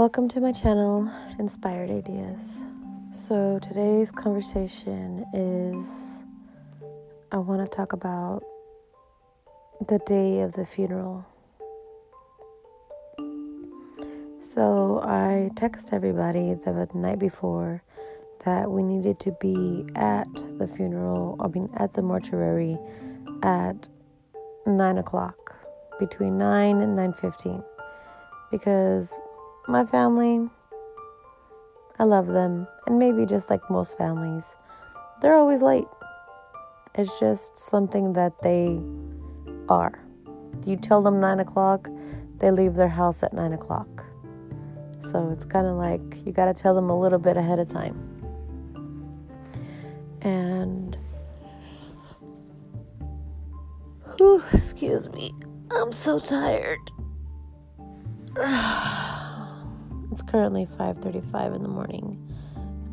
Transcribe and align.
Welcome 0.00 0.28
to 0.28 0.40
my 0.40 0.50
channel, 0.50 1.12
Inspired 1.38 1.90
Ideas. 1.90 2.64
So, 3.12 3.58
today's 3.58 4.10
conversation 4.10 5.26
is 5.34 6.24
I 7.30 7.36
want 7.36 7.60
to 7.60 7.76
talk 7.76 7.92
about 7.92 8.42
the 9.88 9.98
day 10.06 10.40
of 10.40 10.52
the 10.52 10.64
funeral. 10.64 11.26
So, 14.40 15.02
I 15.04 15.50
text 15.54 15.92
everybody 15.92 16.54
the 16.54 16.88
night 16.94 17.18
before 17.18 17.82
that 18.46 18.70
we 18.70 18.82
needed 18.82 19.20
to 19.20 19.32
be 19.32 19.84
at 19.96 20.32
the 20.56 20.66
funeral, 20.66 21.36
I 21.40 21.48
mean, 21.48 21.68
at 21.76 21.92
the 21.92 22.00
mortuary 22.00 22.78
at 23.42 23.86
9 24.64 24.96
o'clock, 24.96 25.56
between 25.98 26.38
9 26.38 26.80
and 26.80 26.96
9.15 26.96 27.62
because 28.50 29.20
my 29.68 29.84
family, 29.84 30.48
I 31.98 32.04
love 32.04 32.28
them. 32.28 32.66
And 32.86 32.98
maybe 32.98 33.26
just 33.26 33.50
like 33.50 33.68
most 33.70 33.98
families, 33.98 34.56
they're 35.20 35.34
always 35.34 35.62
late. 35.62 35.86
It's 36.94 37.20
just 37.20 37.58
something 37.58 38.14
that 38.14 38.40
they 38.42 38.80
are. 39.68 40.02
You 40.64 40.76
tell 40.76 41.02
them 41.02 41.20
nine 41.20 41.40
o'clock, 41.40 41.88
they 42.38 42.50
leave 42.50 42.74
their 42.74 42.88
house 42.88 43.22
at 43.22 43.32
nine 43.32 43.52
o'clock. 43.52 44.04
So 45.00 45.30
it's 45.30 45.44
kind 45.44 45.66
of 45.66 45.76
like 45.76 46.24
you 46.26 46.32
got 46.32 46.46
to 46.46 46.54
tell 46.54 46.74
them 46.74 46.90
a 46.90 46.98
little 46.98 47.18
bit 47.18 47.36
ahead 47.36 47.58
of 47.58 47.68
time. 47.68 48.06
And, 50.22 50.96
whew, 54.16 54.42
excuse 54.52 55.10
me, 55.10 55.32
I'm 55.70 55.92
so 55.92 56.18
tired. 56.18 56.90
It's 60.10 60.22
currently 60.22 60.66
5:35 60.66 61.54
in 61.54 61.62
the 61.62 61.68
morning. 61.68 62.18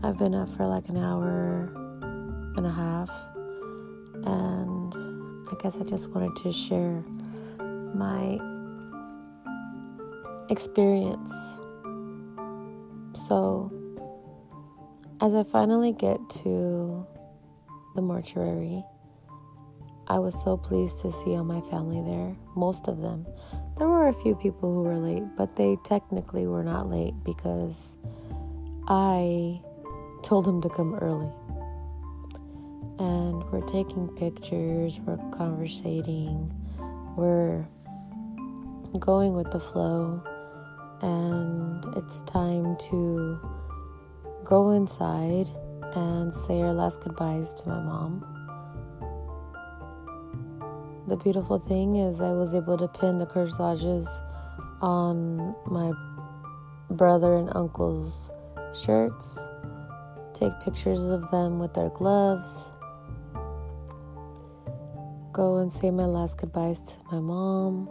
I've 0.04 0.20
been 0.20 0.36
up 0.36 0.50
for 0.50 0.68
like 0.68 0.88
an 0.88 0.98
hour 0.98 1.72
and 2.56 2.66
a 2.66 2.72
half 2.72 3.10
and 4.24 4.94
I 5.52 5.56
guess 5.60 5.80
I 5.80 5.84
just 5.84 6.12
wanted 6.12 6.36
to 6.44 6.52
share 6.52 7.04
my 7.96 8.40
experience. 10.50 11.58
So, 13.14 13.72
as 15.20 15.34
I 15.34 15.44
finally 15.44 15.94
get 15.94 16.20
to 16.44 17.06
the 17.96 18.02
mortuary, 18.04 18.84
I 20.10 20.20
was 20.20 20.42
so 20.42 20.56
pleased 20.56 21.02
to 21.02 21.12
see 21.12 21.36
all 21.36 21.44
my 21.44 21.60
family 21.60 22.02
there, 22.02 22.34
most 22.56 22.88
of 22.88 23.02
them. 23.02 23.28
There 23.78 23.90
were 23.90 24.08
a 24.08 24.14
few 24.14 24.36
people 24.36 24.74
who 24.74 24.84
were 24.84 24.98
late, 24.98 25.24
but 25.36 25.58
they 25.58 25.78
technically 25.84 26.48
were 26.48 26.64
not 26.64 26.88
late 26.88 27.14
because 27.26 27.98
I 28.88 29.62
told 30.24 30.46
them 30.46 30.62
to 30.62 30.70
come 30.70 30.96
early. 30.96 31.30
And 33.00 33.44
we're 33.52 33.68
taking 33.68 34.08
pictures, 34.16 35.02
we're 35.02 35.18
conversating, 35.32 36.54
we're 37.18 37.68
going 38.98 39.34
with 39.34 39.52
the 39.52 39.60
flow, 39.60 40.24
and 41.02 41.86
it's 41.98 42.22
time 42.22 42.78
to 42.90 43.40
go 44.46 44.72
inside 44.72 45.48
and 45.96 46.34
say 46.34 46.62
our 46.62 46.74
last 46.74 47.02
goodbyes 47.02 47.54
to 47.56 47.68
my 47.68 47.82
mom 47.82 48.37
the 51.08 51.16
beautiful 51.16 51.58
thing 51.58 51.96
is 51.96 52.20
I 52.20 52.34
was 52.34 52.54
able 52.54 52.78
to 52.78 52.88
pin 52.90 53.18
the 53.18 53.26
corsages 53.26 54.10
on 54.82 55.56
my 55.66 55.94
brother 56.90 57.38
and 57.38 57.50
uncle's 57.56 58.30
shirts, 58.76 59.40
take 60.34 60.52
pictures 60.60 61.06
of 61.06 61.32
them 61.32 61.60
with 61.60 61.74
their 61.74 61.90
gloves, 61.90 62.70
go 65.32 65.58
and 65.58 65.72
say 65.72 65.92
my 65.92 66.04
last 66.04 66.40
goodbyes 66.40 66.82
to 66.82 66.94
my 67.10 67.20
mom, 67.20 67.86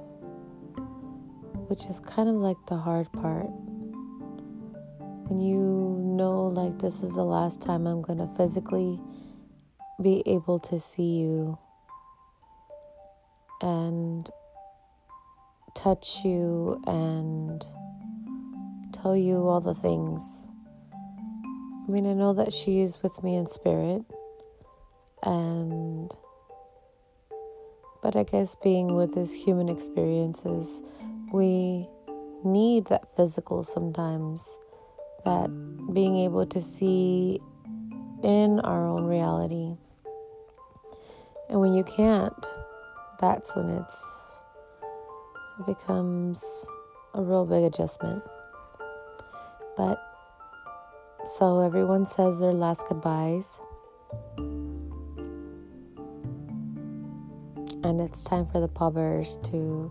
which 1.69 1.87
is 1.87 1.98
kind 2.00 2.28
of 2.28 2.34
like 2.34 2.59
the 2.66 2.77
hard 2.77 3.10
part. 3.12 3.48
When 5.28 5.41
you 5.41 5.56
know, 6.16 6.48
like, 6.48 6.78
this 6.78 7.03
is 7.03 7.15
the 7.15 7.25
last 7.25 7.62
time 7.62 7.87
I'm 7.87 8.03
going 8.03 8.19
to 8.19 8.28
physically 8.37 9.00
be 10.03 10.22
able 10.27 10.59
to 10.60 10.78
see 10.78 11.19
you 11.19 11.59
and 13.61 14.31
touch 15.75 16.25
you 16.25 16.83
and 16.87 17.65
tell 18.93 19.17
you 19.17 19.47
all 19.47 19.61
the 19.61 19.75
things. 19.75 20.49
I 21.87 21.91
mean, 21.91 22.06
I 22.06 22.15
know 22.15 22.33
that 22.33 22.53
she 22.53 22.81
is 22.81 23.03
with 23.03 23.22
me 23.22 23.37
in 23.37 23.47
spirit, 23.47 24.03
and 25.22 26.11
but 28.03 28.16
I 28.16 28.25
guess 28.25 28.56
being 28.56 28.95
with 28.95 29.15
this 29.15 29.33
human 29.33 29.69
experiences, 29.69 30.83
we 31.33 31.89
need 32.45 32.87
that 32.87 33.16
physical 33.16 33.62
sometimes, 33.62 34.59
that 35.25 35.49
being 35.93 36.16
able 36.16 36.47
to 36.47 36.62
see 36.62 37.41
in 38.22 38.61
our 38.61 38.87
own 38.87 39.05
reality. 39.05 39.77
And 41.49 41.61
when 41.61 41.75
you 41.75 41.84
can't, 41.84 42.47
that's 43.19 43.56
when 43.56 43.71
it's 43.71 44.31
it 45.59 45.66
becomes 45.66 46.66
a 47.15 47.22
real 47.22 47.47
big 47.47 47.65
adjustment. 47.65 48.22
But 49.77 49.99
so 51.27 51.60
everyone 51.60 52.06
says 52.06 52.41
their 52.41 52.53
last 52.53 52.87
goodbyes. 52.88 53.59
And 57.82 58.00
it's 58.00 58.22
time 58.22 58.47
for 58.47 58.60
the 58.60 58.69
pallbearers 58.69 59.38
to 59.50 59.91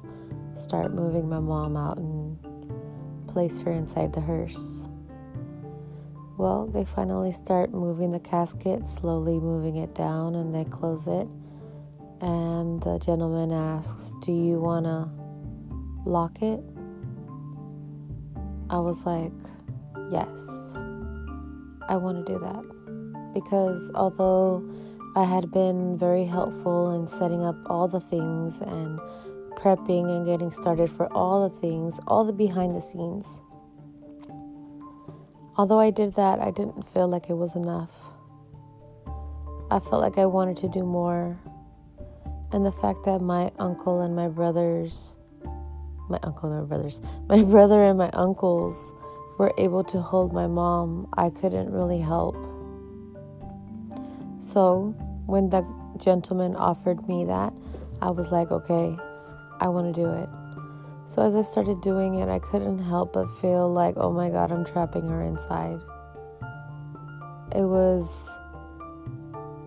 start 0.56 0.94
moving 0.94 1.30
my 1.30 1.40
mom 1.40 1.78
out 1.78 1.97
and 1.97 2.38
place 3.28 3.62
her 3.62 3.72
inside 3.72 4.13
the 4.13 4.22
hearse. 4.22 4.86
Well, 6.38 6.68
they 6.68 6.84
finally 6.84 7.31
start 7.31 7.72
moving 7.72 8.12
the 8.12 8.19
casket, 8.19 8.86
slowly 8.86 9.40
moving 9.40 9.78
it 9.78 9.96
down, 9.96 10.36
and 10.36 10.53
they 10.53 10.66
close 10.66 11.07
it 11.07 11.28
and 12.22 12.81
the 12.81 13.00
gentleman 13.00 13.52
asks, 13.52 14.16
Do 14.22 14.31
you 14.31 14.59
want 14.59 14.86
to 14.86 15.09
lock 16.09 16.42
it? 16.42 16.62
I 18.70 18.80
was 18.80 19.06
like, 19.06 19.34
Yes, 20.12 20.48
I 21.90 21.98
want 21.98 22.25
to 22.25 22.34
do 22.34 22.40
that. 22.40 23.31
Because 23.34 23.92
although 23.96 24.64
I 25.16 25.24
had 25.24 25.52
been 25.52 25.98
very 25.98 26.25
helpful 26.25 26.96
in 26.96 27.08
setting 27.08 27.44
up 27.44 27.56
all 27.68 27.88
the 27.88 28.00
things 28.00 28.62
and 28.62 29.00
prepping 29.58 30.09
and 30.09 30.25
getting 30.25 30.52
started 30.52 30.90
for 30.90 31.12
all 31.14 31.50
the 31.50 31.56
things, 31.56 32.00
all 32.08 32.24
the 32.24 32.34
behind 32.34 32.75
the 32.75 32.81
scenes, 32.81 33.42
although 35.58 35.80
I 35.80 35.90
did 35.90 36.16
that, 36.16 36.40
I 36.40 36.52
didn't 36.52 36.88
feel 36.90 37.08
like 37.08 37.30
it 37.30 37.36
was 37.36 37.56
enough. 37.56 38.06
I 39.72 39.80
felt 39.80 40.02
like 40.02 40.18
I 40.18 40.25
wanted 40.25 40.58
to 40.58 40.70
do 40.70 40.84
more 40.84 41.40
and 42.56 42.66
the 42.66 42.72
fact 42.72 43.04
that 43.04 43.20
my 43.20 43.52
uncle 43.60 44.00
and 44.00 44.16
my 44.16 44.30
brothers, 44.30 45.18
my 46.10 46.18
uncle 46.24 46.50
and 46.50 46.62
my 46.62 46.66
brothers, 46.66 47.02
my 47.28 47.44
brother 47.44 47.84
and 47.84 47.98
my 47.98 48.10
uncles 48.14 48.94
were 49.38 49.54
able 49.58 49.84
to 49.84 50.00
hold 50.00 50.32
my 50.32 50.48
mom, 50.48 51.06
I 51.18 51.30
couldn't 51.32 51.70
really 51.70 52.00
help. 52.00 52.38
So 54.40 54.96
when 55.26 55.50
the 55.50 55.68
gentleman 55.98 56.56
offered 56.56 57.06
me 57.10 57.26
that, 57.26 57.52
I 58.02 58.12
was 58.12 58.32
like, 58.32 58.52
okay, 58.52 58.96
I 59.60 59.68
want 59.68 59.94
to 59.94 60.01
do 60.01 60.10
it. 60.10 60.30
So 61.08 61.24
as 61.24 61.36
I 61.36 61.42
started 61.42 61.81
doing 61.81 62.16
it, 62.16 62.30
I 62.30 62.40
couldn't 62.40 62.80
help 62.80 63.12
but 63.12 63.28
feel 63.42 63.69
like, 63.69 63.96
oh 63.98 64.13
my 64.13 64.30
God, 64.30 64.54
I'm 64.54 64.63
trapping 64.63 65.10
her 65.10 65.22
inside. 65.24 65.81
It 67.54 67.63
was 67.63 68.30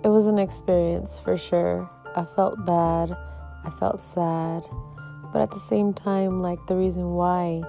it 0.02 0.08
was 0.08 0.26
an 0.26 0.38
experience 0.38 1.18
for 1.18 1.36
sure. 1.36 1.90
I 2.16 2.24
felt 2.24 2.64
bad, 2.64 3.16
I 3.64 3.70
felt 3.78 4.00
sad, 4.00 4.64
but 5.32 5.42
at 5.42 5.50
the 5.50 5.58
same 5.58 5.92
time, 5.92 6.42
like 6.42 6.58
the 6.66 6.76
reason 6.76 7.12
why 7.14 7.62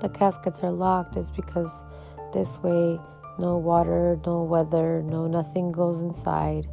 the 0.00 0.08
caskets 0.08 0.62
are 0.62 0.72
locked 0.72 1.16
is 1.16 1.30
because 1.30 1.84
this 2.32 2.58
way 2.62 2.98
no 3.38 3.58
water, 3.58 4.18
no 4.26 4.42
weather, 4.42 5.02
no 5.02 5.26
nothing 5.26 5.72
goes 5.72 6.02
inside 6.02 6.66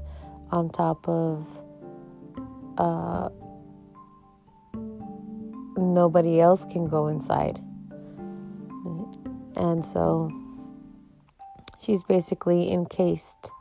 on 0.51 0.69
top 0.69 1.07
of 1.07 1.47
uh, 2.77 3.29
nobody 5.77 6.39
else 6.39 6.65
can 6.65 6.87
go 6.87 7.07
inside. 7.07 7.59
And 9.55 9.85
so 9.85 10.29
she's 11.79 12.03
basically 12.03 12.71
encased, 12.71 13.51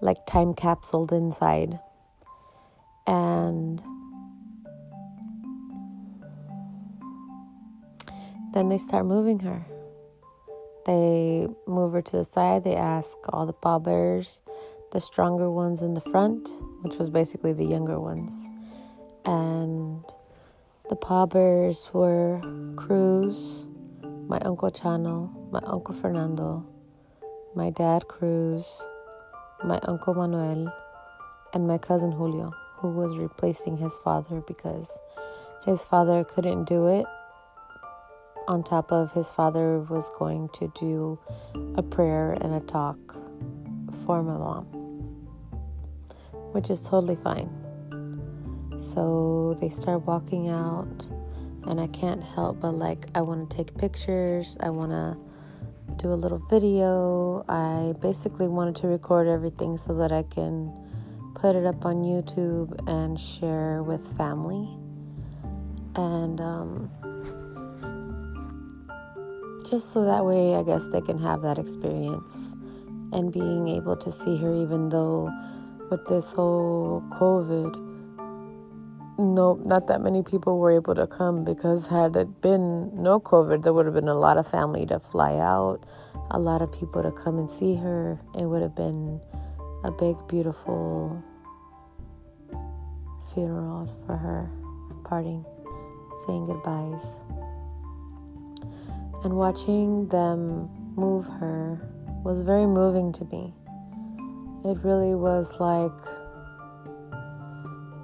like 0.00 0.26
time 0.26 0.54
capsuled 0.54 1.12
inside 1.12 1.80
and 3.08 3.82
Then 8.52 8.70
they 8.70 8.78
start 8.78 9.04
moving 9.06 9.40
her. 9.40 9.64
They 10.86 11.46
move 11.66 11.92
her 11.92 12.02
to 12.02 12.16
the 12.16 12.24
side. 12.24 12.64
They 12.64 12.76
ask 12.76 13.16
all 13.28 13.44
the 13.44 13.52
pallbearers, 13.52 14.40
the 14.90 15.00
stronger 15.00 15.50
ones 15.50 15.82
in 15.82 15.94
the 15.94 16.00
front, 16.00 16.48
which 16.80 16.96
was 16.96 17.10
basically 17.10 17.52
the 17.52 17.66
younger 17.66 18.00
ones. 18.00 18.48
And 19.26 20.02
the 20.88 20.96
pallbearers 20.96 21.90
were 21.92 22.40
Cruz, 22.76 23.66
my 24.26 24.38
uncle 24.40 24.70
Chano, 24.70 25.52
my 25.52 25.60
uncle 25.64 25.94
Fernando, 25.94 26.66
my 27.54 27.68
dad 27.70 28.08
Cruz, 28.08 28.82
my 29.62 29.78
uncle 29.82 30.14
Manuel, 30.14 30.72
and 31.52 31.68
my 31.68 31.76
cousin 31.76 32.12
Julio, 32.12 32.54
who 32.78 32.88
was 32.88 33.16
replacing 33.16 33.76
his 33.76 33.98
father 33.98 34.42
because 34.46 34.98
his 35.64 35.84
father 35.84 36.24
couldn't 36.24 36.64
do 36.64 36.86
it. 36.86 37.06
On 38.46 38.62
top 38.62 38.90
of 38.92 39.12
his 39.12 39.30
father 39.30 39.80
was 39.80 40.10
going 40.18 40.48
to 40.54 40.72
do 40.78 41.18
a 41.76 41.82
prayer 41.82 42.32
and 42.40 42.54
a 42.54 42.60
talk 42.60 42.96
for 44.06 44.22
my 44.22 44.38
mom, 44.38 44.64
which 46.52 46.70
is 46.70 46.82
totally 46.82 47.16
fine. 47.16 47.50
So 48.78 49.56
they 49.60 49.68
start 49.68 50.06
walking 50.06 50.48
out, 50.48 51.10
and 51.66 51.80
I 51.80 51.88
can't 51.88 52.22
help 52.22 52.60
but 52.60 52.72
like, 52.72 53.06
I 53.14 53.20
want 53.20 53.50
to 53.50 53.56
take 53.56 53.76
pictures, 53.76 54.56
I 54.60 54.70
want 54.70 54.92
to 54.92 55.16
do 55.96 56.12
a 56.12 56.14
little 56.14 56.38
video. 56.48 57.44
I 57.48 57.92
basically 58.00 58.48
wanted 58.48 58.76
to 58.76 58.86
record 58.86 59.26
everything 59.26 59.76
so 59.76 59.94
that 59.94 60.12
I 60.12 60.22
can 60.22 60.72
put 61.38 61.54
it 61.54 61.64
up 61.64 61.84
on 61.84 62.02
YouTube 62.02 62.78
and 62.88 63.18
share 63.18 63.82
with 63.82 64.16
family. 64.16 64.68
And 65.94 66.40
um, 66.40 66.90
just 69.68 69.90
so 69.90 70.04
that 70.04 70.24
way, 70.24 70.54
I 70.54 70.62
guess 70.62 70.88
they 70.88 71.00
can 71.00 71.18
have 71.18 71.42
that 71.42 71.58
experience 71.58 72.54
and 73.12 73.32
being 73.32 73.68
able 73.68 73.96
to 73.96 74.10
see 74.10 74.36
her, 74.36 74.54
even 74.54 74.88
though 74.88 75.30
with 75.90 76.06
this 76.06 76.32
whole 76.32 77.02
COVID 77.12 77.88
no, 79.18 79.54
not 79.64 79.88
that 79.88 80.00
many 80.00 80.22
people 80.22 80.58
were 80.58 80.70
able 80.70 80.94
to 80.94 81.06
come 81.06 81.44
because 81.44 81.88
had 81.88 82.14
it 82.14 82.40
been 82.40 82.90
no 82.94 83.18
COVID, 83.18 83.62
there 83.62 83.72
would 83.72 83.84
have 83.84 83.94
been 83.94 84.08
a 84.08 84.14
lot 84.14 84.38
of 84.38 84.46
family 84.46 84.86
to 84.86 85.00
fly 85.00 85.36
out, 85.38 85.80
a 86.30 86.38
lot 86.38 86.62
of 86.62 86.70
people 86.72 87.02
to 87.02 87.10
come 87.10 87.36
and 87.36 87.50
see 87.50 87.74
her. 87.74 88.20
It 88.38 88.44
would 88.44 88.62
have 88.62 88.76
been 88.76 89.20
a 89.88 89.90
big, 89.90 90.16
beautiful 90.28 91.24
funeral 93.32 93.88
for 94.04 94.16
her, 94.16 94.50
parting, 95.02 95.42
saying 96.26 96.44
goodbyes. 96.44 97.16
And 99.24 99.34
watching 99.34 100.06
them 100.08 100.68
move 100.94 101.24
her 101.24 101.80
was 102.22 102.42
very 102.42 102.66
moving 102.66 103.12
to 103.14 103.24
me. 103.32 103.54
It 104.62 104.76
really 104.84 105.14
was 105.14 105.58
like 105.58 106.04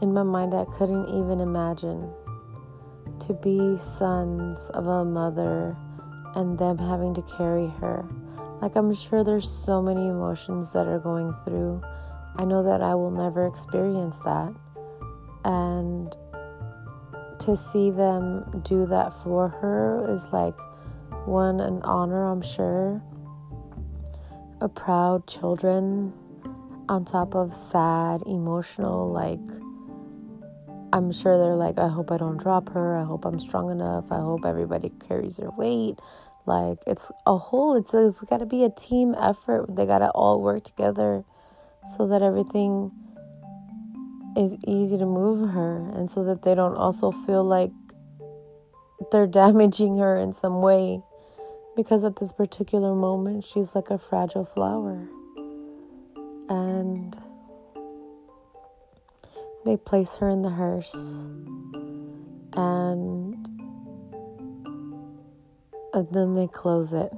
in 0.01 0.15
my 0.15 0.23
mind, 0.23 0.55
I 0.55 0.65
couldn't 0.65 1.09
even 1.11 1.41
imagine 1.41 2.11
to 3.21 3.35
be 3.35 3.77
sons 3.77 4.71
of 4.71 4.87
a 4.87 5.05
mother 5.05 5.77
and 6.35 6.59
them 6.59 6.79
having 6.79 7.15
to 7.15 7.23
carry 7.23 7.69
her. 7.81 8.07
Like, 8.65 8.77
I'm 8.77 8.95
sure 8.95 9.23
there's 9.23 9.47
so 9.47 9.83
many 9.83 10.09
emotions 10.09 10.73
that 10.73 10.87
are 10.87 10.99
going 10.99 11.35
through. 11.45 11.83
I 12.37 12.47
know 12.47 12.63
that 12.63 12.81
I 12.81 12.95
will 12.95 13.11
never 13.11 13.47
experience 13.47 14.21
that. 14.21 14.55
And 15.45 16.17
to 17.41 17.59
see 17.59 17.91
them 17.91 18.63
do 18.65 18.87
that 18.87 19.13
for 19.23 19.51
her 19.51 20.11
is 20.11 20.29
like 20.33 20.59
one, 21.27 21.61
an 21.61 21.83
honor, 21.83 22.27
I'm 22.27 22.41
sure. 22.41 23.03
A 24.63 24.69
proud 24.71 25.27
children 25.27 26.15
on 26.89 27.05
top 27.05 27.35
of 27.35 27.53
sad, 27.53 28.23
emotional, 28.25 29.13
like 29.13 29.45
I'm 30.91 31.13
sure 31.13 31.37
they're 31.37 31.55
like, 31.55 31.79
I 31.79 31.89
hope 31.89 32.11
I 32.11 32.17
don't 32.17 32.39
drop 32.39 32.71
her. 32.71 32.97
I 32.97 33.05
hope 33.05 33.27
I'm 33.27 33.41
strong 33.41 33.71
enough. 33.71 34.11
I 34.11 34.21
hope 34.21 34.47
everybody 34.47 34.91
carries 35.07 35.37
their 35.37 35.51
weight. 35.51 35.99
Like 36.47 36.79
it's 36.87 37.11
a 37.27 37.37
whole. 37.37 37.75
It's 37.75 37.95
it's 37.95 38.21
got 38.23 38.39
to 38.39 38.47
be 38.47 38.65
a 38.65 38.71
team 38.71 39.15
effort. 39.19 39.75
They 39.75 39.87
got 39.87 40.01
to 40.01 40.11
all 40.11 40.41
work 40.41 40.65
together, 40.65 41.25
so 41.97 42.07
that 42.09 42.23
everything 42.23 42.93
is 44.37 44.57
easy 44.67 44.99
to 44.99 45.07
move 45.07 45.51
her, 45.51 45.77
and 45.95 46.11
so 46.11 46.23
that 46.25 46.43
they 46.43 46.55
don't 46.55 46.77
also 46.77 47.11
feel 47.11 47.45
like 47.45 47.73
they're 49.11 49.27
damaging 49.43 49.99
her 49.99 50.17
in 50.17 50.33
some 50.33 50.61
way, 50.61 51.01
because 51.77 52.05
at 52.05 52.17
this 52.17 52.33
particular 52.33 52.95
moment 52.95 53.45
she's 53.45 53.75
like 53.75 53.91
a 53.91 53.99
fragile 53.99 54.45
flower, 54.45 55.09
and 56.49 57.17
they 59.65 59.79
place 59.79 60.17
her 60.17 60.29
in 60.29 60.43
the 60.43 60.51
hearse 60.51 61.25
and 62.57 63.54
and 65.95 66.09
then 66.13 66.35
they 66.35 66.49
close 66.49 66.93
it. 66.93 67.11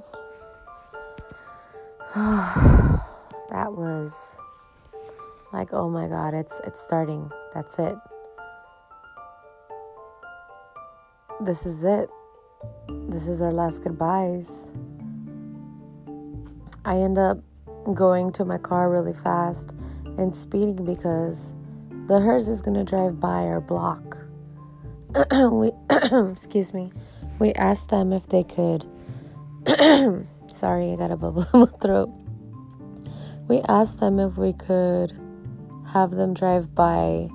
that 2.15 3.73
was 3.73 4.37
like 5.51 5.73
oh 5.73 5.89
my 5.89 6.07
god, 6.07 6.33
it's 6.33 6.61
it's 6.65 6.79
starting. 6.79 7.29
That's 7.53 7.79
it. 7.79 7.95
This 11.41 11.65
is 11.65 11.83
it. 11.83 12.09
This 13.09 13.27
is 13.27 13.41
our 13.41 13.51
last 13.51 13.83
goodbyes. 13.83 14.71
I 16.85 16.97
end 16.97 17.17
up 17.17 17.39
going 17.93 18.31
to 18.33 18.45
my 18.45 18.57
car 18.57 18.89
really 18.89 19.13
fast 19.13 19.73
and 20.17 20.33
speeding 20.33 20.85
because 20.85 21.53
the 22.07 22.19
hearse 22.19 22.47
is 22.47 22.61
to 22.75 22.83
drive 22.83 23.19
by 23.19 23.43
our 23.43 23.61
block. 23.61 24.17
we, 25.51 25.71
excuse 26.31 26.73
me, 26.73 26.91
we 27.39 27.53
asked 27.53 27.89
them 27.89 28.11
if 28.11 28.27
they 28.27 28.43
could. 28.43 28.85
sorry, 30.51 30.91
I 30.91 30.95
got 30.95 31.11
a 31.11 31.17
bubble 31.17 31.45
in 31.53 31.59
my 31.59 31.65
throat. 31.81 32.09
We 33.47 33.61
asked 33.67 33.99
them 33.99 34.19
if 34.19 34.37
we 34.37 34.53
could 34.53 35.13
have 35.93 36.11
them 36.11 36.33
drive 36.33 36.73
by 36.75 37.29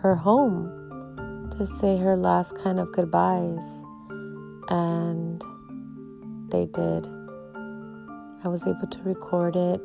her 0.00 0.14
home 0.14 1.50
to 1.56 1.66
say 1.66 1.96
her 1.98 2.16
last 2.16 2.56
kind 2.62 2.78
of 2.78 2.92
goodbyes. 2.92 3.82
And 4.68 5.42
they 6.50 6.66
did. 6.66 7.06
I 8.44 8.48
was 8.48 8.66
able 8.66 8.86
to 8.86 9.02
record 9.02 9.56
it. 9.56 9.80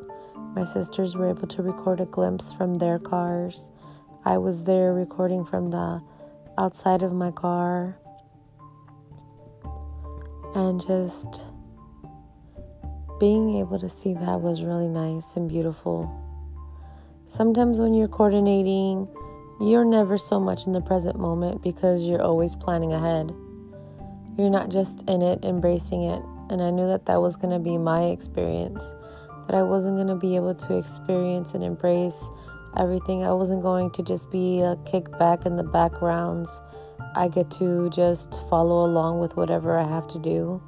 My 0.55 0.63
sisters 0.63 1.15
were 1.15 1.29
able 1.29 1.47
to 1.47 1.63
record 1.63 1.99
a 1.99 2.05
glimpse 2.05 2.53
from 2.53 2.75
their 2.75 2.99
cars. 2.99 3.69
I 4.25 4.37
was 4.37 4.63
there 4.63 4.93
recording 4.93 5.45
from 5.45 5.71
the 5.71 6.01
outside 6.57 7.03
of 7.03 7.13
my 7.13 7.31
car 7.31 7.97
and 10.55 10.81
just 10.85 11.53
being 13.19 13.57
able 13.57 13.79
to 13.79 13.89
see 13.89 14.13
that 14.13 14.41
was 14.41 14.63
really 14.63 14.87
nice 14.87 15.35
and 15.35 15.49
beautiful. 15.49 16.11
Sometimes 17.25 17.79
when 17.79 17.93
you're 17.93 18.07
coordinating, 18.07 19.07
you're 19.61 19.85
never 19.85 20.17
so 20.17 20.39
much 20.39 20.65
in 20.65 20.73
the 20.73 20.81
present 20.81 21.17
moment 21.17 21.61
because 21.61 22.07
you're 22.07 22.21
always 22.21 22.53
planning 22.55 22.91
ahead. 22.91 23.33
You're 24.37 24.49
not 24.49 24.69
just 24.69 25.07
in 25.09 25.21
it, 25.21 25.45
embracing 25.45 26.03
it. 26.03 26.21
And 26.49 26.61
I 26.61 26.69
knew 26.71 26.87
that 26.87 27.05
that 27.05 27.21
was 27.21 27.35
going 27.35 27.53
to 27.53 27.59
be 27.59 27.77
my 27.77 28.03
experience, 28.03 28.93
that 29.47 29.55
I 29.55 29.63
wasn't 29.63 29.95
going 29.95 30.07
to 30.07 30.15
be 30.15 30.35
able 30.35 30.55
to 30.55 30.77
experience 30.77 31.53
and 31.53 31.63
embrace 31.63 32.29
everything. 32.77 33.23
I 33.23 33.31
wasn't 33.31 33.61
going 33.61 33.91
to 33.91 34.03
just 34.03 34.29
be 34.29 34.59
a 34.59 34.75
kickback 34.83 35.45
in 35.45 35.55
the 35.55 35.63
backgrounds. 35.63 36.61
I 37.15 37.27
get 37.27 37.51
to 37.51 37.89
just 37.89 38.47
follow 38.49 38.85
along 38.85 39.19
with 39.19 39.37
whatever 39.37 39.77
I 39.77 39.83
have 39.87 40.07
to 40.09 40.19
do. 40.19 40.61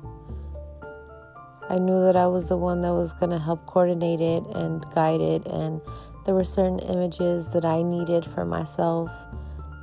I 1.69 1.79
knew 1.79 1.99
that 2.03 2.15
I 2.15 2.27
was 2.27 2.49
the 2.49 2.57
one 2.57 2.81
that 2.81 2.93
was 2.93 3.13
going 3.13 3.31
to 3.31 3.39
help 3.39 3.65
coordinate 3.65 4.21
it 4.21 4.43
and 4.55 4.85
guide 4.93 5.21
it, 5.21 5.45
and 5.47 5.81
there 6.25 6.35
were 6.35 6.43
certain 6.43 6.79
images 6.79 7.51
that 7.53 7.65
I 7.65 7.81
needed 7.81 8.23
for 8.25 8.45
myself, 8.45 9.11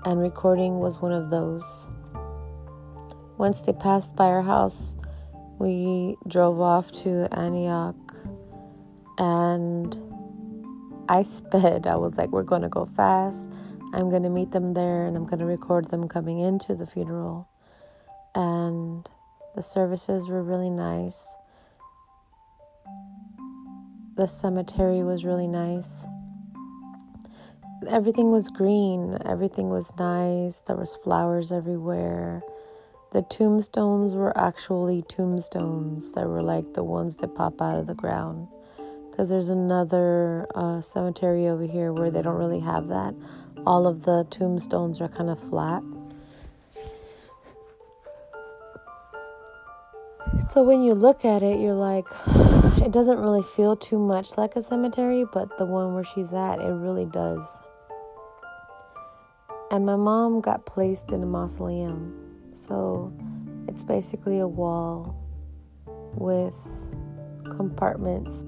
and 0.05 0.21
recording 0.21 0.79
was 0.79 1.01
one 1.01 1.13
of 1.13 1.31
those. 1.31 1.89
Once 3.39 3.63
they 3.63 3.73
passed 3.73 4.15
by 4.15 4.27
our 4.27 4.43
house, 4.43 4.95
we 5.59 6.17
drove 6.29 6.61
off 6.61 6.91
to 6.93 7.29
Antioch 7.33 7.97
and 9.19 9.97
I 11.09 11.23
sped. 11.23 11.87
I 11.87 11.97
was 11.97 12.17
like, 12.17 12.31
we're 12.31 12.43
going 12.43 12.63
to 12.63 12.69
go 12.69 12.87
fast. 12.87 13.51
I'm 13.95 14.09
going 14.09 14.23
to 14.23 14.31
meet 14.31 14.53
them 14.53 14.75
there 14.75 15.07
and 15.07 15.17
I'm 15.17 15.27
going 15.27 15.41
to 15.41 15.47
record 15.47 15.91
them 15.91 16.09
coming 16.09 16.39
into 16.39 16.75
the 16.75 16.87
funeral. 16.87 17.49
And 18.35 19.09
the 19.55 19.63
services 19.63 20.29
were 20.31 20.43
really 20.43 20.71
nice. 20.71 21.37
The 24.17 24.27
cemetery 24.27 25.03
was 25.03 25.25
really 25.25 25.47
nice. 25.47 26.07
Everything 27.91 28.31
was 28.31 28.49
green, 28.49 29.19
everything 29.27 29.69
was 29.69 29.93
nice. 29.99 30.61
There 30.61 30.77
was 30.77 30.97
flowers 30.97 31.51
everywhere. 31.53 32.43
the 33.13 33.23
tombstones 33.23 34.15
were 34.15 34.37
actually 34.39 35.03
tombstones 35.03 36.13
that 36.13 36.27
were 36.27 36.43
like 36.43 36.73
the 36.73 36.83
ones 36.83 37.19
that 37.19 37.35
pop 37.35 37.61
out 37.61 37.79
of 37.79 37.87
the 37.87 37.95
ground. 37.95 38.49
Because 39.11 39.29
there's 39.29 39.51
another 39.51 40.47
uh, 40.55 40.81
cemetery 40.81 41.47
over 41.47 41.65
here 41.65 41.93
where 41.93 42.11
they 42.11 42.23
don't 42.23 42.39
really 42.39 42.61
have 42.61 42.89
that. 42.89 43.15
All 43.67 43.87
of 43.87 44.05
the 44.05 44.27
tombstones 44.31 45.01
are 45.01 45.09
kind 45.09 45.31
of 45.31 45.39
flat. 45.39 45.83
So 50.49 50.63
when 50.63 50.83
you 50.83 50.93
look 50.93 51.25
at 51.25 51.43
it, 51.43 51.61
you're 51.61 51.73
like, 51.73 52.07
it 52.85 52.93
doesn't 52.93 53.19
really 53.21 53.43
feel 53.43 53.77
too 53.77 53.99
much 53.99 54.37
like 54.37 54.57
a 54.57 54.63
cemetery, 54.63 55.25
but 55.33 55.57
the 55.59 55.65
one 55.65 55.95
where 55.95 56.05
she's 56.05 56.35
at, 56.35 56.59
it 56.59 56.73
really 56.73 57.07
does. 57.07 57.61
And 59.71 59.87
my 59.87 59.97
mom 59.97 60.41
got 60.41 60.67
placed 60.67 61.13
in 61.13 61.23
a 61.23 61.27
mausoleum. 61.27 62.15
So 62.55 63.13
it's 63.69 63.83
basically 63.83 64.41
a 64.41 64.47
wall 64.47 65.17
with 66.15 66.57
compartments. 67.57 68.45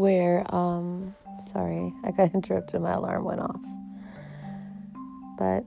Where, 0.00 0.46
um, 0.54 1.14
sorry, 1.42 1.92
I 2.04 2.10
got 2.10 2.34
interrupted, 2.34 2.80
my 2.80 2.92
alarm 2.92 3.22
went 3.22 3.40
off. 3.40 3.62
But 5.36 5.66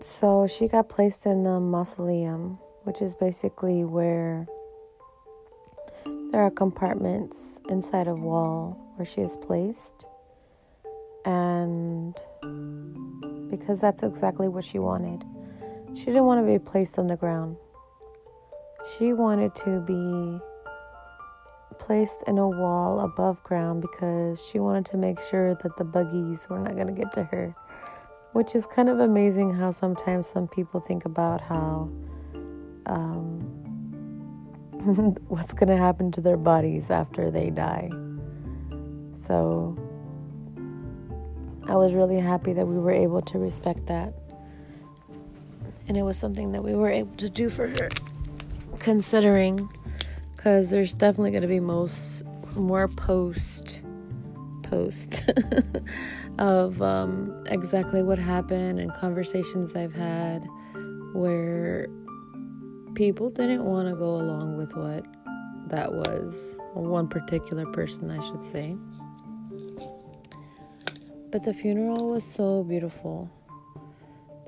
so 0.00 0.46
she 0.46 0.68
got 0.68 0.88
placed 0.88 1.26
in 1.26 1.44
a 1.46 1.58
mausoleum, 1.58 2.60
which 2.84 3.02
is 3.02 3.16
basically 3.16 3.84
where 3.84 4.46
there 6.30 6.42
are 6.42 6.50
compartments 6.50 7.60
inside 7.70 8.06
a 8.06 8.14
wall 8.14 8.78
where 8.94 9.04
she 9.04 9.20
is 9.20 9.36
placed. 9.42 10.06
And 11.24 12.14
because 13.50 13.80
that's 13.80 14.04
exactly 14.04 14.46
what 14.46 14.64
she 14.64 14.78
wanted, 14.78 15.24
she 15.96 16.04
didn't 16.04 16.26
want 16.26 16.46
to 16.46 16.52
be 16.52 16.60
placed 16.60 17.00
on 17.00 17.08
the 17.08 17.16
ground. 17.16 17.56
She 18.96 19.12
wanted 19.12 19.56
to 19.56 19.80
be 19.80 20.40
placed 21.78 22.22
in 22.26 22.38
a 22.38 22.48
wall 22.48 23.00
above 23.00 23.42
ground 23.42 23.82
because 23.82 24.44
she 24.44 24.58
wanted 24.58 24.86
to 24.86 24.96
make 24.96 25.20
sure 25.22 25.54
that 25.54 25.76
the 25.76 25.84
buggies 25.84 26.46
were 26.48 26.58
not 26.58 26.74
going 26.74 26.86
to 26.86 26.92
get 26.92 27.12
to 27.14 27.24
her. 27.24 27.54
Which 28.32 28.54
is 28.54 28.66
kind 28.66 28.88
of 28.88 29.00
amazing 29.00 29.54
how 29.54 29.70
sometimes 29.70 30.26
some 30.26 30.46
people 30.46 30.80
think 30.80 31.04
about 31.04 31.40
how 31.40 31.90
um, 32.86 33.40
what's 35.28 35.52
going 35.52 35.68
to 35.68 35.76
happen 35.76 36.12
to 36.12 36.20
their 36.20 36.36
bodies 36.36 36.90
after 36.90 37.30
they 37.30 37.50
die. 37.50 37.90
So 39.20 39.76
I 41.68 41.74
was 41.74 41.94
really 41.94 42.20
happy 42.20 42.52
that 42.52 42.66
we 42.66 42.78
were 42.78 42.92
able 42.92 43.22
to 43.22 43.38
respect 43.38 43.86
that. 43.86 44.14
And 45.88 45.96
it 45.96 46.02
was 46.02 46.16
something 46.16 46.52
that 46.52 46.62
we 46.62 46.74
were 46.74 46.90
able 46.90 47.14
to 47.16 47.28
do 47.28 47.48
for 47.48 47.68
her, 47.68 47.88
considering, 48.78 49.68
because 50.46 50.70
there's 50.70 50.94
definitely 50.94 51.32
going 51.32 51.42
to 51.42 51.48
be 51.48 51.58
most 51.58 52.22
more 52.54 52.86
post 52.86 53.82
post 54.62 55.28
of 56.38 56.80
um, 56.80 57.44
exactly 57.46 58.00
what 58.00 58.16
happened 58.16 58.78
and 58.78 58.94
conversations 58.94 59.74
I've 59.74 59.92
had 59.92 60.46
where 61.14 61.88
people 62.94 63.28
didn't 63.28 63.64
want 63.64 63.88
to 63.88 63.96
go 63.96 64.20
along 64.20 64.56
with 64.56 64.76
what 64.76 65.04
that 65.66 65.92
was. 65.92 66.56
One 66.74 67.08
particular 67.08 67.66
person, 67.72 68.08
I 68.12 68.24
should 68.24 68.44
say. 68.44 68.76
But 71.32 71.42
the 71.42 71.54
funeral 71.54 72.08
was 72.08 72.22
so 72.22 72.62
beautiful. 72.62 73.28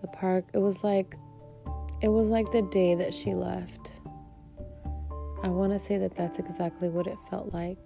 The 0.00 0.07
park, 0.07 0.45
it 0.55 0.59
was 0.59 0.85
like 0.85 1.17
it 2.00 2.09
was 2.09 2.28
like 2.28 2.52
the 2.52 2.62
day 2.62 2.95
that 2.95 3.12
she 3.12 3.35
left. 3.35 3.88
I 5.49 5.50
want 5.50 5.73
to 5.73 5.78
say 5.78 5.97
that 5.97 6.14
that's 6.14 6.38
exactly 6.38 6.90
what 6.90 7.07
it 7.07 7.17
felt 7.31 7.55
like. 7.55 7.78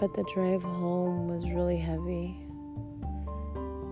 But 0.00 0.14
the 0.14 0.28
drive 0.34 0.64
home 0.64 1.28
was 1.28 1.48
really 1.52 1.78
heavy 1.78 2.36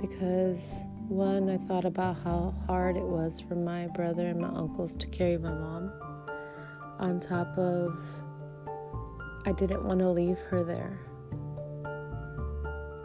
because 0.00 0.82
one, 1.06 1.48
I 1.48 1.56
thought 1.56 1.84
about 1.84 2.16
how 2.24 2.52
hard 2.66 2.96
it 2.96 3.04
was 3.04 3.40
for 3.40 3.54
my 3.54 3.86
brother 3.86 4.26
and 4.26 4.40
my 4.40 4.48
uncles 4.48 4.96
to 4.96 5.06
carry 5.06 5.38
my 5.38 5.52
mom. 5.52 5.92
On 6.98 7.20
top 7.20 7.56
of, 7.56 7.96
I 9.46 9.52
didn't 9.52 9.84
want 9.84 10.00
to 10.00 10.08
leave 10.08 10.38
her 10.50 10.64
there. 10.64 10.98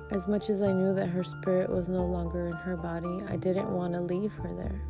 As 0.10 0.28
much 0.28 0.50
as 0.50 0.64
I 0.64 0.74
knew 0.74 0.96
that 0.96 1.10
her 1.10 1.24
spirit 1.24 1.70
was 1.70 1.90
no 1.90 2.06
longer 2.06 2.48
in 2.48 2.54
her 2.54 2.76
body, 2.76 3.22
I 3.30 3.36
didn't 3.36 3.70
want 3.70 3.94
to 3.94 4.02
leave 4.02 4.32
her 4.34 4.52
there. 4.56 4.82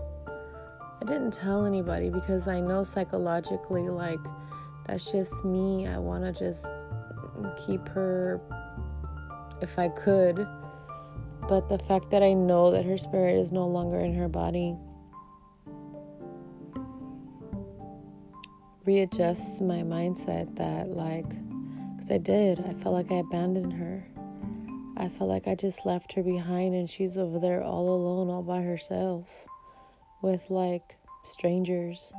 I 1.04 1.06
didn't 1.06 1.32
tell 1.32 1.66
anybody 1.66 2.10
because 2.10 2.48
I 2.48 2.62
know 2.62 2.86
psychologically, 2.86 3.90
like, 3.90 4.22
that's 4.86 5.12
just 5.12 5.44
me. 5.44 5.86
I 5.86 5.98
want 5.98 6.24
to 6.24 6.32
just 6.32 6.66
keep 7.66 7.86
her, 7.90 8.40
if 9.62 9.78
I 9.78 9.90
could, 9.90 10.48
but 11.50 11.68
the 11.68 11.78
fact 11.78 12.10
that 12.12 12.24
I 12.24 12.32
know 12.32 12.72
that 12.72 12.86
her 12.86 12.98
spirit 12.98 13.36
is 13.38 13.52
no 13.52 13.68
longer 13.68 14.00
in 14.00 14.14
her 14.14 14.30
body 14.30 14.78
readjusts 18.86 19.60
my 19.60 19.80
mindset 19.80 20.56
that, 20.56 20.88
like, 20.88 21.28
because 21.98 22.12
I 22.12 22.18
did, 22.18 22.60
I 22.62 22.74
felt 22.76 22.96
like 22.96 23.12
I 23.12 23.16
abandoned 23.16 23.74
her. 23.74 24.08
I 24.96 25.10
felt 25.10 25.30
like 25.30 25.50
I 25.50 25.56
just 25.56 25.86
left 25.86 26.14
her 26.14 26.24
behind 26.24 26.74
and 26.76 26.90
she's 26.90 27.18
over 27.18 27.40
there 27.40 27.62
all 27.62 27.90
alone, 27.90 28.30
all 28.30 28.44
by 28.44 28.62
herself, 28.62 29.28
with 30.24 30.50
like 30.50 30.98
strangers. 31.24 32.12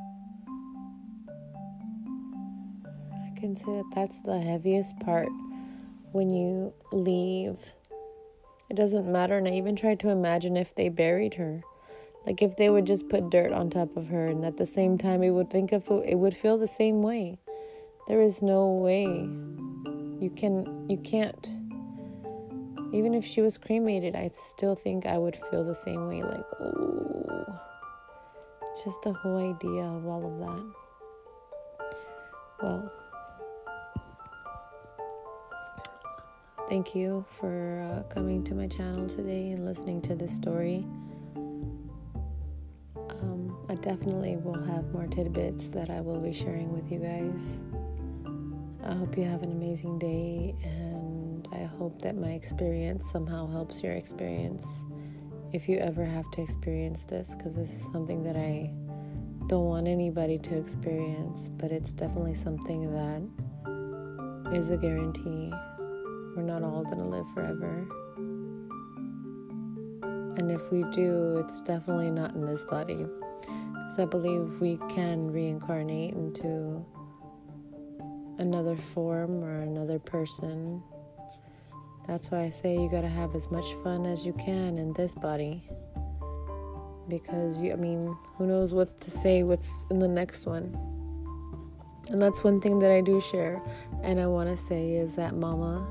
I 3.13 3.41
can 3.41 3.57
say 3.57 3.73
that 3.73 3.91
that's 3.93 4.21
the 4.21 4.39
heaviest 4.39 5.01
part 5.01 5.29
when 6.13 6.31
you 6.31 6.73
leave 6.93 7.59
it 8.71 8.77
doesn't 8.77 9.11
matter. 9.11 9.37
And 9.37 9.47
I 9.47 9.53
even 9.53 9.77
tried 9.77 10.01
to 10.01 10.09
imagine 10.09 10.57
if 10.57 10.75
they 10.75 10.89
buried 10.89 11.35
her. 11.35 11.63
Like 12.27 12.43
if 12.43 12.57
they 12.57 12.71
would 12.71 12.87
just 12.87 13.09
put 13.09 13.31
dirt 13.31 13.53
on 13.53 13.69
top 13.69 13.97
of 13.97 14.07
her, 14.09 14.27
and 14.27 14.45
at 14.45 14.57
the 14.57 14.67
same 14.67 14.97
time, 14.97 15.23
it 15.23 15.31
would 15.31 15.51
think 15.51 15.73
of 15.73 15.85
it 16.07 16.19
would 16.19 16.35
feel 16.35 16.57
the 16.57 16.67
same 16.67 17.03
way. 17.03 17.39
There 18.09 18.23
is 18.23 18.43
no 18.43 18.67
way 18.67 19.05
you 19.05 20.33
can 20.35 20.89
you 20.89 20.97
can't. 20.97 21.49
Even 22.95 23.13
if 23.13 23.27
she 23.27 23.43
was 23.43 23.59
cremated, 23.59 24.17
I 24.17 24.31
still 24.33 24.75
think 24.75 25.05
I 25.05 25.19
would 25.19 25.37
feel 25.51 25.65
the 25.65 25.75
same 25.75 26.09
way. 26.09 26.23
Like 26.23 26.47
oh, 26.61 27.61
just 28.83 29.03
the 29.03 29.13
whole 29.13 29.39
idea 29.39 29.85
of 29.85 30.07
all 30.07 30.27
of 30.27 30.39
that. 30.41 30.65
Well. 32.63 32.93
Thank 36.69 36.95
you 36.95 37.25
for 37.29 37.83
uh, 37.83 38.03
coming 38.13 38.43
to 38.45 38.55
my 38.55 38.67
channel 38.67 39.07
today 39.07 39.51
and 39.51 39.67
listening 39.67 40.01
to 40.03 40.15
this 40.15 40.35
story. 40.35 40.87
Um, 42.97 43.55
I 43.69 43.75
definitely 43.75 44.37
will 44.37 44.61
have 44.65 44.91
more 44.91 45.07
tidbits 45.07 45.69
that 45.69 45.91
I 45.91 46.01
will 46.01 46.21
be 46.21 46.33
sharing 46.33 46.73
with 46.73 46.91
you 46.91 47.01
guys. 47.01 47.63
I 48.83 48.95
hope 48.95 49.17
you 49.17 49.25
have 49.25 49.43
an 49.43 49.53
amazing 49.53 49.99
day, 49.99 50.55
and 50.63 51.47
I 51.53 51.65
hope 51.65 52.01
that 52.01 52.17
my 52.17 52.31
experience 52.31 53.11
somehow 53.11 53.47
helps 53.47 53.83
your 53.83 53.93
experience 53.93 54.85
if 55.55 55.69
you 55.69 55.79
ever 55.79 56.05
have 56.05 56.29
to 56.33 56.43
experience 56.43 57.05
this, 57.05 57.33
because 57.37 57.55
this 57.55 57.75
is 57.75 57.85
something 57.93 58.25
that 58.25 58.37
I 58.37 58.73
don't 59.47 59.67
want 59.67 59.87
anybody 59.87 60.37
to 60.37 60.59
experience, 60.59 61.49
but 61.49 61.71
it's 61.71 61.93
definitely 61.93 62.35
something 62.35 62.91
that 62.93 63.23
is 64.53 64.71
a 64.71 64.77
guarantee 64.77 65.53
we're 66.35 66.43
not 66.43 66.65
all 66.65 66.83
going 66.83 66.99
to 66.99 67.05
live 67.05 67.27
forever. 67.33 67.87
And 70.37 70.51
if 70.51 70.73
we 70.73 70.83
do, 70.91 71.37
it's 71.39 71.61
definitely 71.61 72.11
not 72.11 72.35
in 72.35 72.45
this 72.45 72.65
body. 72.65 73.07
Because 73.47 73.99
I 74.01 74.07
believe 74.07 74.61
we 74.61 74.81
can 74.89 75.31
reincarnate 75.31 76.15
into 76.15 76.85
another 78.39 78.77
form 78.77 79.45
or 79.45 79.61
another 79.61 80.01
person. 80.01 80.83
That's 82.07 82.31
why 82.31 82.43
I 82.43 82.51
say 82.51 82.75
you 82.75 82.89
got 82.89 83.03
to 83.03 83.09
have 83.09 83.35
as 83.35 83.51
much 83.51 83.65
fun 83.83 84.07
as 84.07 84.25
you 84.27 84.33
can 84.35 84.79
in 84.79 84.93
this 84.93 85.15
body. 85.15 85.63
Because, 87.09 87.59
you, 87.59 87.73
I 87.73 87.77
mean, 87.77 88.17
who 88.37 88.47
knows 88.47 88.73
what 88.73 89.01
to 89.01 89.11
say, 89.11 89.43
what's 89.43 89.71
in 89.91 89.99
the 89.99 90.09
next 90.09 90.47
one. 90.47 90.77
And 92.11 92.21
that's 92.21 92.45
one 92.45 92.61
thing 92.61 92.79
that 92.81 92.91
I 92.91 93.01
do 93.01 93.21
share. 93.21 93.63
And 94.03 94.21
I 94.21 94.27
want 94.27 94.49
to 94.51 94.57
say 94.57 94.93
is 94.93 95.17
that 95.17 95.35
Mama 95.35 95.87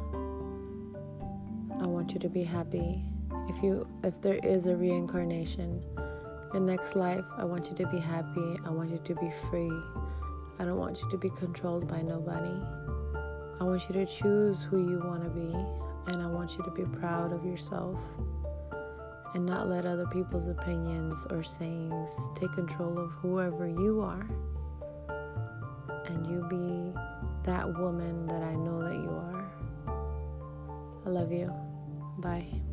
I 1.84 1.86
want 1.86 2.14
you 2.14 2.20
to 2.22 2.30
be 2.30 2.44
happy. 2.44 3.04
If 3.50 3.62
you 3.62 3.86
if 4.06 4.22
there 4.22 4.40
is 4.42 4.68
a 4.68 4.78
reincarnation, 4.78 5.84
the 6.54 6.60
next 6.60 6.96
life, 6.96 7.26
I 7.36 7.44
want 7.44 7.70
you 7.70 7.76
to 7.76 7.88
be 7.88 8.00
happy. 8.00 8.58
I 8.66 8.70
want 8.70 8.90
you 8.90 9.00
to 9.00 9.16
be 9.16 9.30
free. 9.50 9.72
I 10.60 10.64
don't 10.64 10.78
want 10.78 11.02
you 11.02 11.10
to 11.10 11.18
be 11.18 11.30
controlled 11.32 11.86
by 11.90 12.02
nobody. 12.02 12.56
I 13.60 13.66
want 13.66 13.82
you 13.90 13.96
to 13.96 14.06
choose 14.06 14.64
who 14.64 14.90
you 14.90 15.00
want 15.04 15.24
to 15.24 15.30
be, 15.30 15.52
and 16.08 16.22
I 16.22 16.28
want 16.28 16.58
you 16.58 16.64
to 16.64 16.72
be 16.72 16.84
proud 16.84 17.32
of 17.32 17.46
yourself 17.46 18.00
and 19.34 19.46
not 19.46 19.68
let 19.68 19.86
other 19.86 20.06
people's 20.08 20.48
opinions 20.48 21.26
or 21.30 21.44
sayings 21.44 22.30
take 22.36 22.52
control 22.54 23.00
of 23.00 23.12
whoever 23.12 23.68
you 23.68 24.02
are. 24.02 24.28
And 26.06 26.28
you 26.28 26.46
be 26.50 26.94
that 27.44 27.78
woman 27.80 28.28
that 28.28 28.44
I 28.44 28.56
know 28.56 28.84
that 28.84 28.96
you 28.96 29.10
are. 29.10 29.52
I 31.06 31.10
love 31.10 31.32
you. 31.32 31.54
Bye. 32.20 32.73